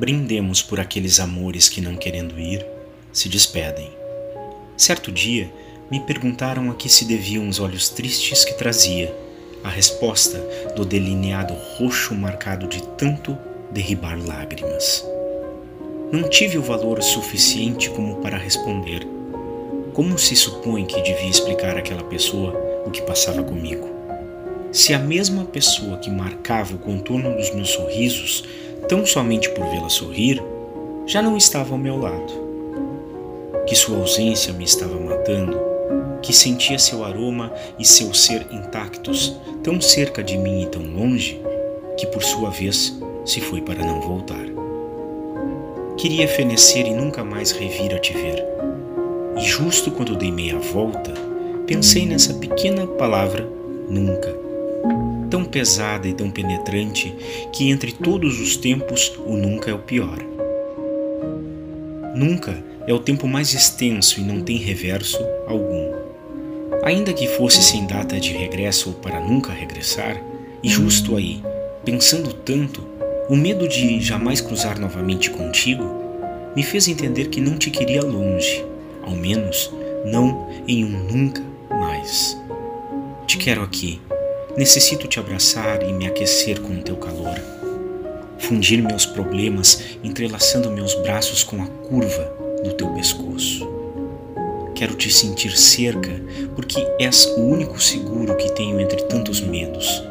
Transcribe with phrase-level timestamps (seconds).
[0.00, 2.64] brindemos por aqueles amores que, não querendo ir,
[3.12, 3.90] se despedem.
[4.74, 5.52] Certo dia,
[5.90, 9.14] me perguntaram a que se deviam os olhos tristes que trazia,
[9.62, 10.38] a resposta
[10.74, 13.36] do delineado roxo marcado de tanto
[13.70, 15.04] derribar lágrimas.
[16.10, 19.06] Não tive o valor suficiente como para responder.
[19.92, 22.54] Como se supõe que devia explicar àquela pessoa
[22.86, 23.86] o que passava comigo?
[24.72, 28.44] Se a mesma pessoa que marcava o contorno dos meus sorrisos
[28.88, 30.42] tão somente por vê-la sorrir,
[31.06, 32.50] já não estava ao meu lado.
[33.66, 35.58] Que sua ausência me estava matando,
[36.22, 41.40] que sentia seu aroma e seu ser intactos tão cerca de mim e tão longe,
[41.96, 44.46] que por sua vez se foi para não voltar.
[45.96, 48.44] Queria fenecer e nunca mais revir a te ver.
[49.36, 51.12] E justo quando dei meia volta,
[51.66, 53.46] pensei nessa pequena palavra
[53.88, 54.39] nunca
[55.30, 57.14] tão pesada e tão penetrante
[57.52, 60.18] que entre todos os tempos o nunca é o pior.
[62.14, 65.92] Nunca é o tempo mais extenso e não tem reverso algum.
[66.82, 70.20] Ainda que fosse sem data de regresso ou para nunca regressar,
[70.62, 71.42] e justo aí,
[71.84, 72.84] pensando tanto,
[73.28, 75.84] o medo de jamais cruzar novamente contigo
[76.56, 78.64] me fez entender que não te queria longe,
[79.02, 79.72] ao menos
[80.04, 82.36] não em um nunca mais.
[83.26, 84.00] Te quero aqui,
[84.56, 87.40] Necessito te abraçar e me aquecer com o teu calor.
[88.36, 92.24] Fundir meus problemas entrelaçando meus braços com a curva
[92.64, 93.68] do teu pescoço.
[94.74, 96.10] Quero te sentir cerca
[96.56, 100.02] porque és o único seguro que tenho entre tantos medos.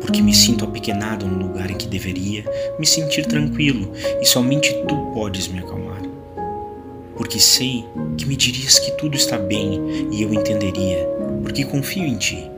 [0.00, 2.44] Porque me sinto apequenado no lugar em que deveria
[2.78, 6.00] me sentir tranquilo e somente tu podes me acalmar.
[7.14, 7.84] Porque sei
[8.16, 11.06] que me dirias que tudo está bem e eu entenderia,
[11.44, 12.51] porque confio em ti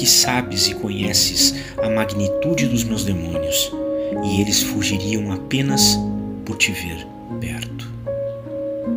[0.00, 3.70] porque sabes e conheces a magnitude dos meus demônios,
[4.24, 5.98] e eles fugiriam apenas
[6.46, 7.06] por te ver
[7.38, 7.86] perto.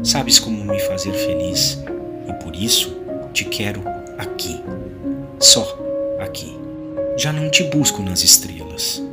[0.02, 1.78] Sabes como me fazer feliz,
[2.26, 2.96] e por isso
[3.34, 3.84] te quero
[4.18, 4.62] aqui,
[5.42, 5.78] só
[6.22, 6.58] aqui.
[7.18, 9.04] Já não te busco nas estrelas.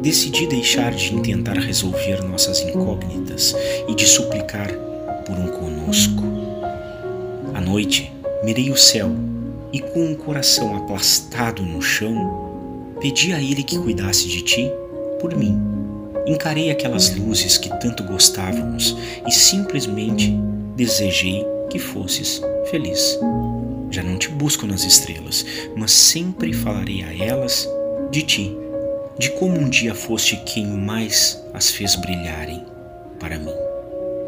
[0.00, 3.54] Decidi deixar de tentar resolver nossas incógnitas
[3.86, 4.72] e de suplicar
[5.26, 6.22] por um conosco.
[7.52, 8.10] À noite,
[8.42, 9.10] mirei o céu
[9.72, 14.70] e com o coração aplastado no chão, pedi a ele que cuidasse de ti
[15.20, 15.58] por mim.
[16.26, 20.30] Encarei aquelas luzes que tanto gostávamos e simplesmente
[20.76, 23.18] desejei que fosses feliz.
[23.90, 25.44] Já não te busco nas estrelas,
[25.76, 27.68] mas sempre falarei a elas
[28.10, 28.56] de ti,
[29.18, 32.64] de como um dia foste quem mais as fez brilharem
[33.18, 33.52] para mim.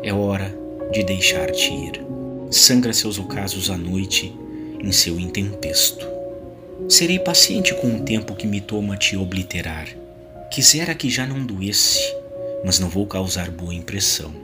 [0.03, 0.53] É hora
[0.92, 2.04] de deixar-te ir.
[2.50, 4.36] Sangra seus ocasos à noite
[4.82, 6.06] em seu intempesto.
[6.88, 9.88] Serei paciente com o tempo que me toma te obliterar.
[10.50, 12.15] Quisera que já não doesse,
[12.65, 14.34] mas não vou causar boa impressão.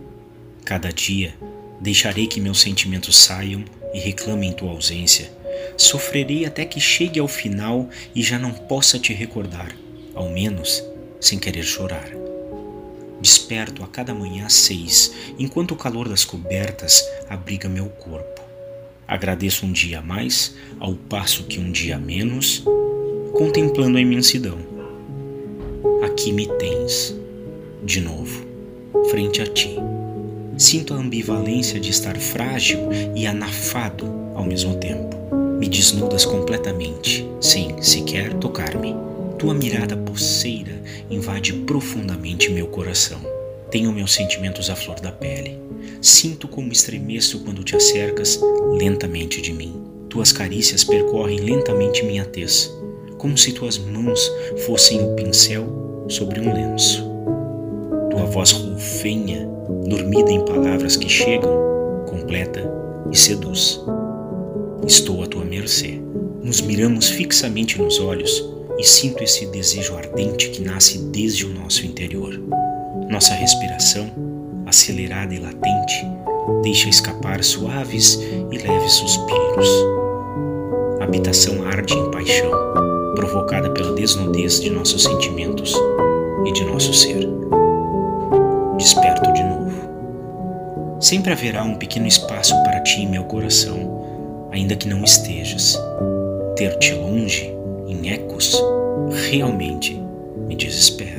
[0.65, 1.35] Cada dia
[1.81, 5.31] deixarei que meus sentimentos saiam e reclamem tua ausência.
[5.77, 9.75] Sofrerei até que chegue ao final e já não possa te recordar,
[10.15, 10.83] ao menos
[11.21, 12.09] sem querer chorar.
[13.21, 18.48] Desperto a cada manhã às seis, enquanto o calor das cobertas abriga meu corpo.
[19.09, 22.63] Agradeço um dia a mais, ao passo que um dia a menos,
[23.33, 24.59] contemplando a imensidão.
[26.05, 27.17] Aqui me tens,
[27.83, 28.47] de novo,
[29.11, 29.77] frente a ti.
[30.59, 32.81] Sinto a ambivalência de estar frágil
[33.17, 34.05] e anafado
[34.35, 35.17] ao mesmo tempo.
[35.59, 38.95] Me desnudas completamente, sem sequer tocar-me.
[39.39, 43.38] Tua mirada poceira invade profundamente meu coração.
[43.71, 45.61] Tenho meus sentimentos à flor da pele.
[46.01, 48.41] Sinto como estremeço quando te acercas
[48.79, 49.75] lentamente de mim.
[50.09, 52.73] Tuas carícias percorrem lentamente minha tez,
[53.19, 54.33] como se tuas mãos
[54.65, 57.05] fossem o pincel sobre um lenço.
[58.11, 59.47] Tua voz rufenha,
[59.87, 62.67] dormida em palavras que chegam, completa
[63.13, 63.81] e seduz.
[64.87, 66.01] Estou à tua mercê.
[66.43, 68.49] Nos miramos fixamente nos olhos
[68.79, 72.41] e sinto esse desejo ardente que nasce desde o nosso interior.
[73.09, 74.11] Nossa respiração
[74.69, 76.07] acelerada e latente,
[76.63, 79.69] deixa escapar suaves e leves suspiros.
[81.01, 82.51] A habitação arde em paixão,
[83.15, 85.75] provocada pela desnudez de nossos sentimentos
[86.47, 87.27] e de nosso ser.
[88.77, 89.89] Desperto de novo.
[91.01, 95.81] Sempre haverá um pequeno espaço para ti em meu coração, ainda que não estejas.
[96.57, 97.55] Ter-te longe,
[97.87, 98.63] em ecos,
[99.31, 100.01] realmente
[100.47, 101.18] me desespera.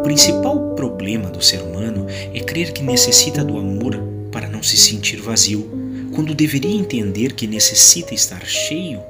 [0.00, 4.02] O principal problema do ser humano é crer que necessita do amor
[4.32, 5.70] para não se sentir vazio,
[6.14, 9.00] quando deveria entender que necessita estar cheio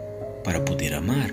[0.43, 1.33] para poder amar.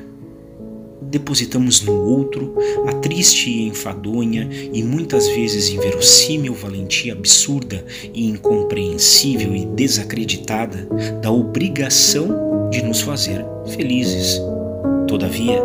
[1.09, 2.55] depositamos no outro
[2.87, 7.83] a triste e enfadonha e muitas vezes inverossímil valentia absurda
[8.13, 10.87] e incompreensível e desacreditada
[11.21, 13.43] da obrigação de nos fazer
[13.75, 14.39] felizes.
[15.07, 15.61] Todavia,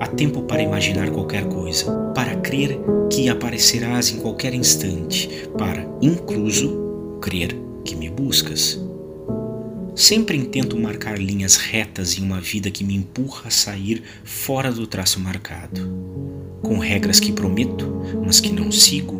[0.00, 2.80] há tempo para imaginar qualquer coisa, para crer
[3.10, 7.54] que aparecerás em qualquer instante, para, incluso, crer
[7.84, 8.80] que me buscas.
[9.94, 14.86] Sempre intento marcar linhas retas em uma vida que me empurra a sair fora do
[14.86, 15.80] traço marcado.
[16.62, 19.14] Com regras que prometo, mas que não sigo,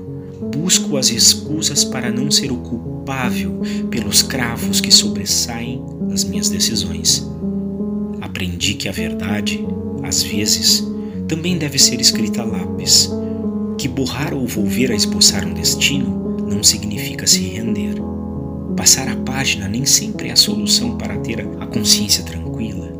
[0.54, 3.60] busco as escusas para não ser o culpável
[3.90, 7.28] pelos cravos que sobressaem nas minhas decisões.
[8.20, 9.62] Aprendi que a verdade,
[10.02, 10.86] às vezes,
[11.28, 13.10] também deve ser escrita a lápis,
[13.78, 16.20] que borrar ou volver a esboçar um destino
[16.50, 17.94] não significa se render.
[18.76, 22.90] Passar a página nem sempre é a solução para ter a consciência tranquila.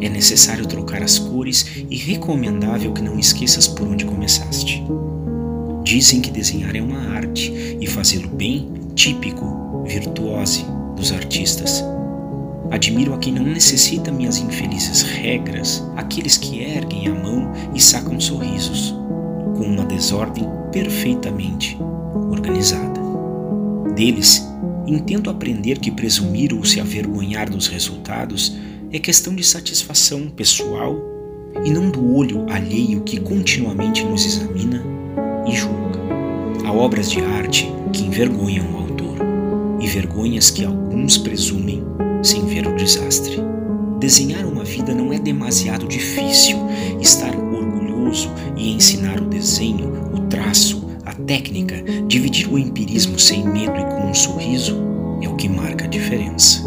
[0.00, 4.82] É necessário trocar as cores e recomendável que não esqueças por onde começaste.
[5.84, 10.64] Dizem que desenhar é uma arte e fazê-lo bem, típico, virtuose
[10.96, 11.82] dos artistas.
[12.70, 18.18] Admiro a quem não necessita minhas infelizes regras, aqueles que erguem a mão e sacam
[18.20, 18.94] sorrisos,
[19.56, 21.78] com uma desordem perfeitamente
[22.30, 23.00] organizada.
[23.94, 24.46] Deles,
[24.86, 28.56] Intento aprender que presumir ou se avergonhar dos resultados
[28.92, 30.96] é questão de satisfação pessoal
[31.64, 34.84] e não do olho alheio que continuamente nos examina
[35.44, 35.98] e julga.
[36.64, 39.16] Há obras de arte que envergonham o autor
[39.80, 41.84] e vergonhas que alguns presumem
[42.26, 43.38] sem ver o desastre.
[44.00, 46.58] Desenhar uma vida não é demasiado difícil.
[47.00, 53.76] Estar orgulhoso e ensinar o desenho, o traço, a técnica, dividir o empirismo sem medo
[53.78, 54.76] e com um sorriso
[55.22, 56.64] é o que marca a diferença.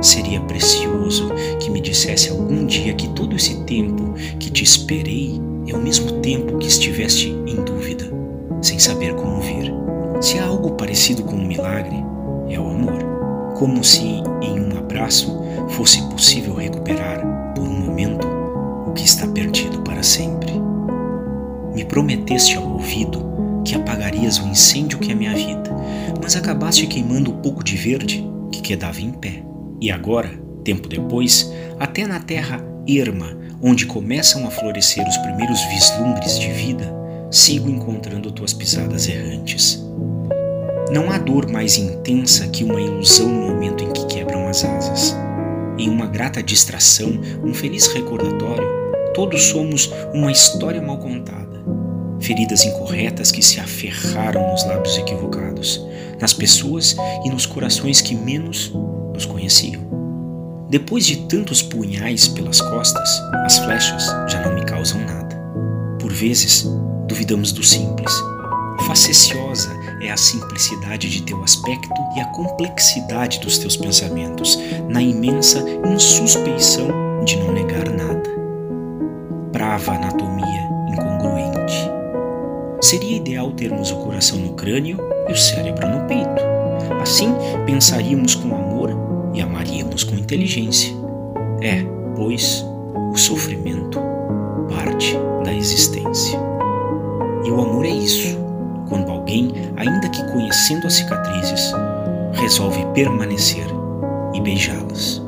[0.00, 1.30] Seria precioso
[1.60, 6.20] que me dissesse algum dia que todo esse tempo que te esperei é o mesmo
[6.20, 8.10] tempo que estiveste em dúvida,
[8.60, 9.72] sem saber como vir.
[10.20, 11.96] Se há algo parecido com um milagre,
[12.48, 13.13] é o amor.
[13.54, 17.24] Como se em um abraço fosse possível recuperar,
[17.54, 18.26] por um momento,
[18.86, 20.52] o que está perdido para sempre.
[21.72, 25.70] Me prometeste ao ouvido que apagarias o incêndio que é minha vida,
[26.20, 29.42] mas acabaste queimando o pouco de verde que quedava em pé.
[29.80, 30.30] E agora,
[30.64, 36.92] tempo depois, até na terra erma, onde começam a florescer os primeiros vislumbres de vida,
[37.30, 39.82] sigo encontrando tuas pisadas errantes.
[40.94, 45.16] Não há dor mais intensa que uma ilusão no momento em que quebram as asas.
[45.76, 48.64] Em uma grata distração, um feliz recordatório,
[49.12, 51.44] todos somos uma história mal contada
[52.20, 55.84] feridas incorretas que se aferraram nos lábios equivocados,
[56.18, 58.72] nas pessoas e nos corações que menos
[59.12, 59.82] nos conheciam.
[60.70, 65.36] Depois de tantos punhais pelas costas, as flechas já não me causam nada.
[66.00, 66.66] Por vezes,
[67.06, 68.12] duvidamos do simples.
[68.86, 74.58] Faceciosa é a simplicidade de teu aspecto e a complexidade dos teus pensamentos,
[74.88, 76.88] na imensa insuspeição
[77.24, 78.30] de não negar nada.
[79.52, 81.90] Brava anatomia incongruente.
[82.80, 84.98] Seria ideal termos o coração no crânio
[85.28, 86.42] e o cérebro no peito.
[87.00, 87.34] Assim,
[87.64, 88.90] pensaríamos com amor
[89.32, 90.94] e amaríamos com inteligência.
[91.62, 91.82] É,
[92.14, 92.64] pois,
[93.12, 93.98] o sofrimento
[94.68, 96.38] parte da existência.
[97.44, 98.36] E o amor é isso,
[98.88, 101.72] quando alguém, ainda que conhecendo as cicatrizes,
[102.32, 103.66] resolve permanecer
[104.34, 105.22] e beijá-las.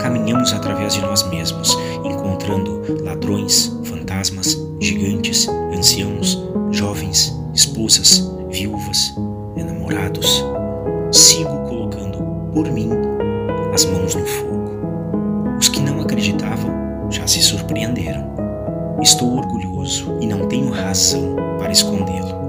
[0.00, 9.14] Caminhamos através de nós mesmos, encontrando ladrões, fantasmas, gigantes, anciãos, jovens, esposas, viúvas,
[9.56, 10.44] enamorados.
[11.12, 12.18] Sigo colocando
[12.52, 12.90] por mim
[13.72, 15.56] as mãos no fogo.
[15.58, 18.32] Os que não acreditavam já se surpreenderam.
[19.00, 22.41] Estou orgulhoso e não tenho razão para escondê-lo.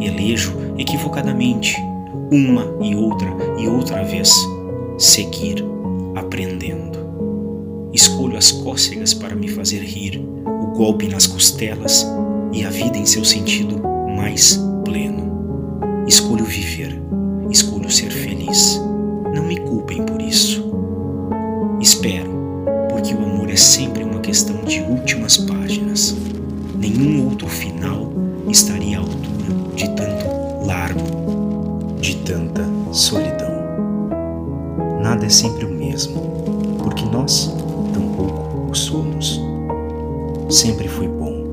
[0.00, 1.76] Elejo equivocadamente,
[2.30, 4.30] uma e outra e outra vez,
[4.98, 5.64] seguir
[6.14, 6.98] aprendendo.
[7.92, 12.06] Escolho as cócegas para me fazer rir, o golpe nas costelas
[12.52, 13.80] e a vida em seu sentido
[14.16, 16.04] mais pleno.
[16.06, 17.00] Escolho viver,
[17.50, 18.80] escolho ser feliz.
[19.34, 20.64] Não me culpem por isso.
[21.80, 22.30] Espero,
[22.90, 26.16] porque o amor é sempre uma questão de últimas páginas.
[26.78, 28.12] Nenhum outro final
[28.48, 29.35] estaria à altura
[29.76, 30.26] de tanto
[30.66, 33.54] largo, de tanta solidão.
[35.02, 36.18] Nada é sempre o mesmo,
[36.82, 37.54] porque nós
[37.92, 39.38] tampouco o somos.
[40.48, 41.44] Sempre fui bom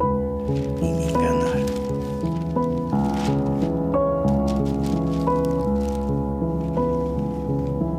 [0.81, 1.53] em me enganar.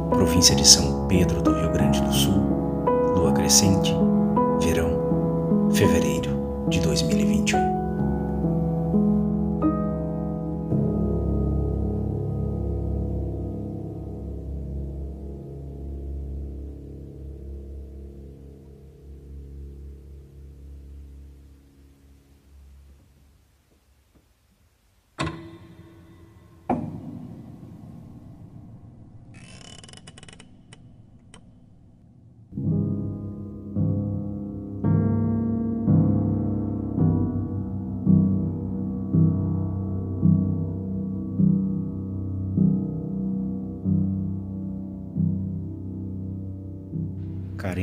[0.08, 2.42] Província de São Pedro do Rio Grande do Sul,
[3.14, 3.94] lua crescente,
[4.60, 6.30] verão, fevereiro
[6.68, 7.83] de 2021.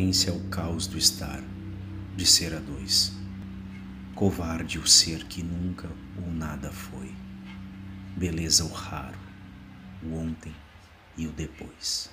[0.01, 1.43] é ao caos do estar,
[2.17, 3.13] de ser a dois.
[4.15, 7.13] Covarde o ser que nunca ou nada foi.
[8.17, 9.19] Beleza o raro,
[10.03, 10.53] o ontem
[11.15, 12.09] e o depois.